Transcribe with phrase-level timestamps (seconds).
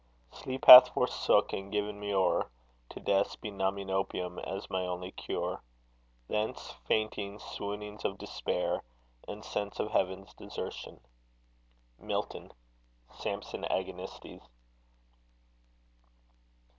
[0.31, 2.49] Sleep hath forsook and given me o'er
[2.89, 5.61] To death's benumming opium as my only cure,
[6.27, 8.81] Thence faintings, swoonings of despair,
[9.27, 11.01] And sense of heaven's desertion.
[11.99, 12.51] MILTON.
[13.11, 14.41] Samson Agonistes.